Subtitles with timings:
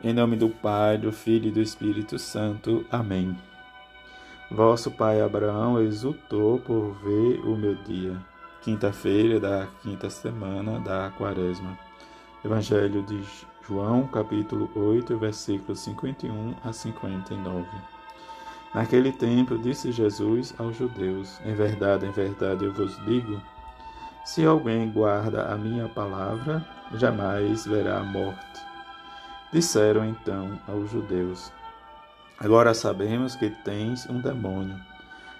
[0.00, 2.86] Em nome do Pai, do Filho e do Espírito Santo.
[2.88, 3.36] Amém.
[4.48, 8.16] Vosso pai Abraão exultou por ver o meu dia.
[8.62, 11.76] Quinta-feira da quinta semana da Quaresma.
[12.44, 13.20] Evangelho de
[13.66, 17.66] João, capítulo 8, versículos 51 a 59.
[18.72, 23.42] Naquele tempo disse Jesus aos judeus: Em verdade, em verdade eu vos digo:
[24.24, 28.68] se alguém guarda a minha palavra, jamais verá a morte.
[29.52, 31.52] Disseram então aos judeus:
[32.38, 34.78] Agora sabemos que tens um demônio.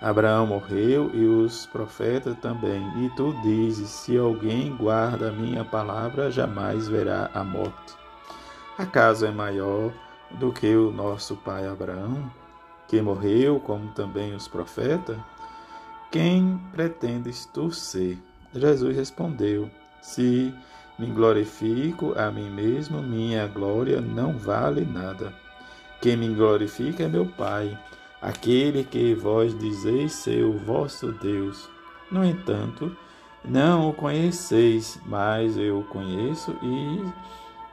[0.00, 2.82] Abraão morreu e os profetas também.
[3.04, 7.94] E tu dizes: Se alguém guarda a minha palavra, jamais verá a morte.
[8.76, 9.92] Acaso é maior
[10.32, 12.30] do que o nosso pai Abraão,
[12.88, 15.16] que morreu, como também os profetas?
[16.10, 18.18] Quem pretendes tu ser?
[18.52, 19.70] Jesus respondeu:
[20.02, 20.52] Se
[20.98, 25.32] me glorifico a mim mesmo, minha glória não vale nada.
[26.00, 27.78] Quem me glorifica é meu Pai,
[28.20, 31.68] aquele que vós dizeis ser o vosso Deus.
[32.10, 32.94] No entanto,
[33.44, 37.04] não o conheceis, mas eu o conheço, e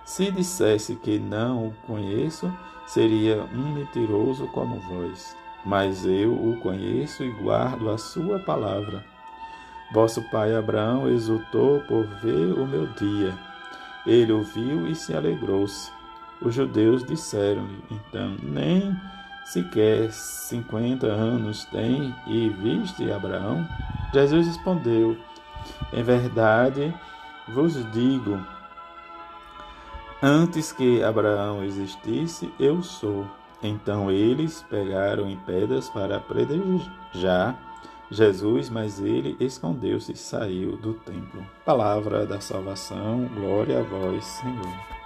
[0.06, 2.52] se dissesse que não o conheço,
[2.88, 5.36] seria um mentiroso como vós.
[5.66, 9.06] Mas eu o conheço e guardo a sua palavra.
[9.92, 13.34] Vosso pai Abraão exultou por ver o meu dia.
[14.06, 15.92] Ele ouviu e se alegrou-se.
[16.42, 18.96] Os judeus disseram-lhe, então, nem
[19.46, 23.68] sequer cinquenta anos tem e viste Abraão?
[24.14, 25.18] Jesus respondeu,
[25.92, 26.94] em verdade
[27.48, 28.40] vos digo,
[30.22, 33.26] antes que Abraão existisse, eu sou.
[33.62, 37.58] Então eles pegaram em pedras para apedrejar
[38.12, 41.46] Jesus, mas ele escondeu-se e saiu do templo.
[41.64, 45.00] Palavra da salvação, glória a vós, Senhor.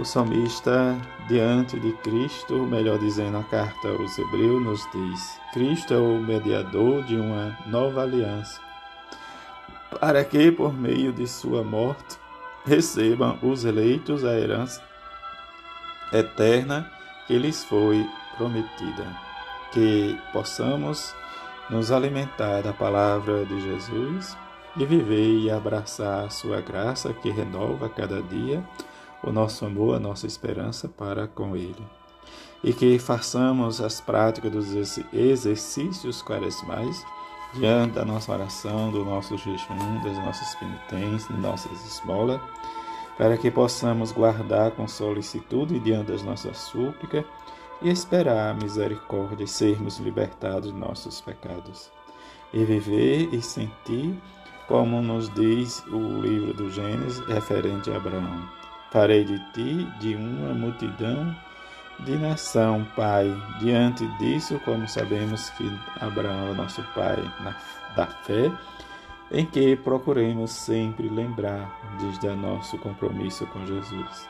[0.00, 0.96] O salmista,
[1.28, 7.02] diante de Cristo, melhor dizendo a carta aos Hebreus, nos diz: Cristo é o mediador
[7.02, 8.58] de uma nova aliança,
[10.00, 12.16] para que, por meio de sua morte,
[12.64, 14.82] recebam os eleitos a herança
[16.10, 16.90] eterna
[17.26, 18.08] que lhes foi
[18.38, 19.31] prometida
[19.72, 21.14] que possamos
[21.70, 24.36] nos alimentar da palavra de Jesus
[24.76, 28.62] e viver e abraçar a sua graça que renova cada dia
[29.22, 31.84] o nosso amor, a nossa esperança para com Ele.
[32.62, 37.04] E que façamos as práticas dos exercícios quaresmais
[37.54, 42.40] diante da nossa oração, do nosso jejum, das nossas penitências, das nossas esmolas,
[43.16, 47.24] para que possamos guardar com solicitude diante das nossas súplicas
[47.82, 51.90] e esperar a misericórdia e sermos libertados de nossos pecados.
[52.52, 54.14] E viver e sentir,
[54.68, 58.48] como nos diz o livro do Gênesis referente a Abraão.
[58.90, 61.34] Farei de ti de uma multidão
[62.00, 63.26] de nação, Pai.
[63.58, 65.64] Diante disso, como sabemos que
[66.00, 67.56] Abraão é nosso Pai na,
[67.96, 68.52] da fé,
[69.30, 74.28] em que procuremos sempre lembrar desde nosso compromisso com Jesus.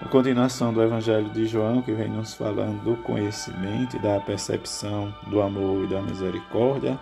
[0.00, 5.14] A continuação do Evangelho de João, que vem nos falando do conhecimento e da percepção
[5.28, 6.98] do amor e da misericórdia,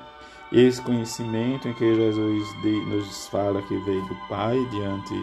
[0.53, 2.49] esse conhecimento em que Jesus
[2.89, 5.15] nos fala que veio do Pai diante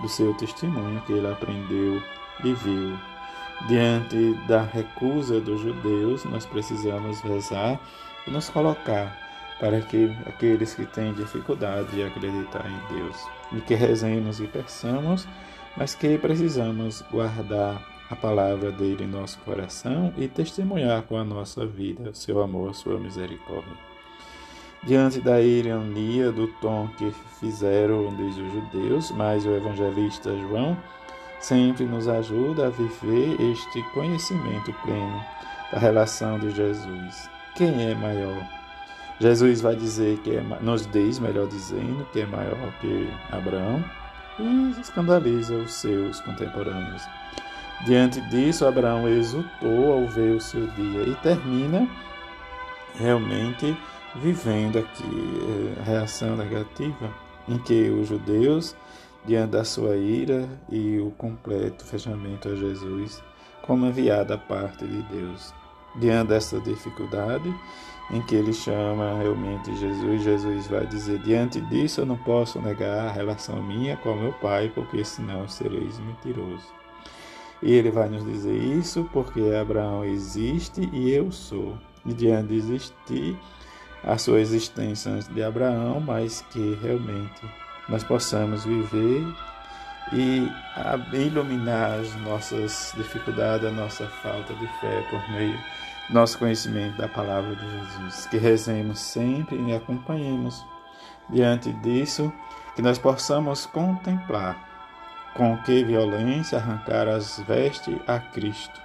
[0.00, 2.02] do seu testemunho que ele aprendeu
[2.44, 2.98] e viu.
[3.68, 7.78] Diante da recusa dos judeus, nós precisamos rezar
[8.26, 9.14] e nos colocar
[9.60, 13.16] para que aqueles que têm dificuldade de acreditar em Deus
[13.52, 15.28] e que rezemos e peçamos
[15.78, 17.80] mas que precisamos guardar
[18.10, 22.98] a palavra dele em nosso coração e testemunhar com a nossa vida seu amor, sua
[22.98, 23.88] misericórdia.
[24.82, 30.76] Diante da ironia do tom que fizeram diz os judeus, mas o evangelista João
[31.38, 35.24] sempre nos ajuda a viver este conhecimento pleno
[35.70, 37.30] da relação de Jesus.
[37.54, 38.42] Quem é maior?
[39.20, 43.84] Jesus vai dizer que é, nos diz, melhor dizendo, que é maior que Abraão,
[44.38, 47.02] e escandaliza os seus contemporâneos.
[47.84, 51.88] Diante disso, Abraão exultou ao ver o seu dia e termina
[52.96, 53.76] realmente
[54.16, 55.04] vivendo aqui
[55.80, 57.12] a reação negativa
[57.48, 58.76] em que os judeus,
[59.24, 63.22] diante da sua ira e o completo fechamento a Jesus,
[63.62, 65.54] como enviado da parte de Deus.
[65.96, 67.52] Diante dessa dificuldade,
[68.10, 70.22] em que ele chama realmente Jesus.
[70.22, 74.70] Jesus vai dizer: Diante disso eu não posso negar a relação minha com meu Pai,
[74.74, 76.66] porque senão sereis mentiroso.
[77.62, 81.76] E ele vai nos dizer isso porque Abraão existe e eu sou.
[82.06, 83.36] E diante de existir,
[84.04, 87.42] a sua existência antes de Abraão, mas que realmente
[87.88, 89.26] nós possamos viver
[90.12, 90.48] e
[91.12, 95.58] iluminar as nossas dificuldades, a nossa falta de fé por meio
[96.08, 98.26] do nosso conhecimento da palavra de Jesus.
[98.26, 100.64] Que rezemos sempre e acompanhemos
[101.28, 102.32] diante disso,
[102.74, 104.56] que nós possamos contemplar
[105.34, 108.80] com que violência arrancar as vestes a Cristo,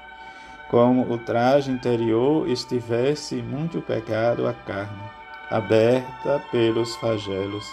[0.69, 5.03] como o traje interior estivesse muito pegado à carne,
[5.49, 7.65] aberta pelos flagelos.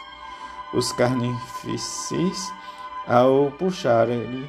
[0.72, 2.52] Os carnificis
[3.10, 4.48] ao puxarem-lhe,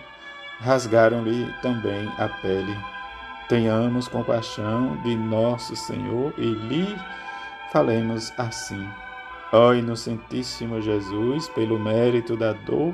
[0.59, 2.77] rasgaram-lhe também a pele.
[3.49, 6.95] Tenhamos compaixão de nosso Senhor e lhe
[7.71, 8.87] falemos assim.
[9.51, 12.93] Ó inocentíssimo Jesus, pelo mérito da dor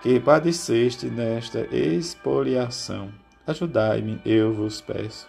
[0.00, 3.10] que padeceste nesta expoliação,
[3.46, 5.28] ajudai-me, eu vos peço,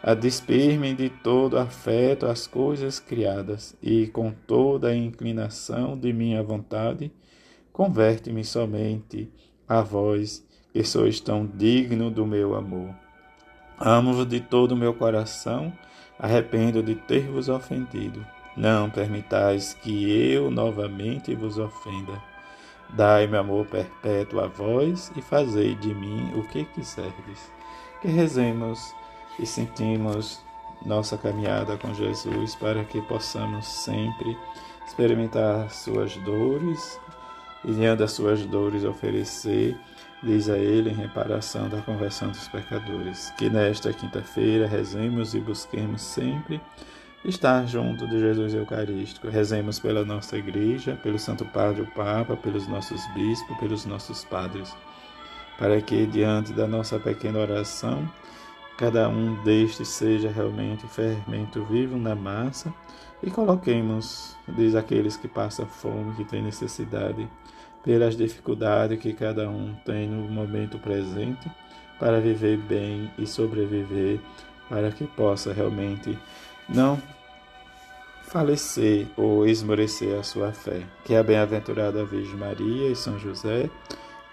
[0.00, 6.42] a despir-me de todo afeto às coisas criadas e com toda a inclinação de minha
[6.42, 7.10] vontade,
[7.78, 9.32] Converte-me somente
[9.68, 12.92] a vós, que sois tão digno do meu amor.
[13.78, 15.72] Amo-vos de todo o meu coração,
[16.18, 18.26] arrependo de ter vos ofendido.
[18.56, 22.20] Não permitais que eu novamente vos ofenda.
[22.90, 27.52] Dai-me amor perpétuo a vós e fazei de mim o que quiserdes.
[28.02, 28.92] Que rezemos
[29.38, 30.42] e sentimos
[30.84, 34.36] nossa caminhada com Jesus para que possamos sempre
[34.84, 36.98] experimentar suas dores
[37.64, 39.76] e diante das suas dores oferecer,
[40.22, 43.32] diz a ele, em reparação da conversão dos pecadores.
[43.36, 46.60] Que nesta quinta-feira rezemos e busquemos sempre
[47.24, 49.28] estar junto de Jesus Eucarístico.
[49.28, 54.74] Rezemos pela nossa igreja, pelo Santo Padre o Papa, pelos nossos bispos, pelos nossos padres,
[55.58, 58.08] para que diante da nossa pequena oração,
[58.76, 62.72] cada um destes seja realmente fermento vivo na massa
[63.22, 67.28] e coloquemos, diz aqueles que passam fome, que têm necessidade,
[67.82, 71.50] pelas dificuldades que cada um tem no momento presente,
[71.98, 74.20] para viver bem e sobreviver,
[74.68, 76.16] para que possa realmente
[76.68, 77.00] não
[78.28, 80.82] falecer ou esmorecer a sua fé.
[81.04, 83.68] Que a bem-aventurada Virgem Maria e São José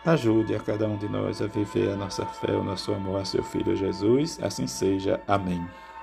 [0.06, 3.26] ajude a cada um de nós a viver a nossa fé, o nosso amor a
[3.26, 4.38] seu Filho Jesus.
[4.42, 5.20] Assim seja.
[5.28, 5.66] Amém.